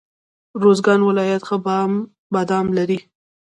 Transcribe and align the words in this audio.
روزګان 0.61 0.99
ولایت 1.09 1.41
ښه 1.47 1.57
بادام 2.33 2.67
لري. 2.77 2.99